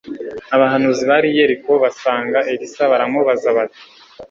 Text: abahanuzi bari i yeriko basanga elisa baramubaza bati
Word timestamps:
abahanuzi 0.55 1.03
bari 1.11 1.27
i 1.31 1.35
yeriko 1.39 1.71
basanga 1.83 2.39
elisa 2.51 2.83
baramubaza 2.91 3.47
bati 3.57 3.81